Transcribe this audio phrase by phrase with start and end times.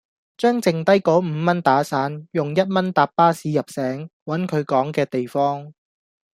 [0.35, 5.71] 將淨低果五蚊打散，用一蚊搭巴士入城，搵佢講既地方。